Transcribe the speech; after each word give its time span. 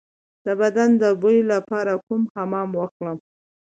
د 0.45 0.47
بدن 0.61 0.89
د 1.01 1.03
بوی 1.21 1.39
لپاره 1.51 1.93
کوم 2.05 2.21
حمام 2.35 2.69
وکړم؟ 2.79 3.17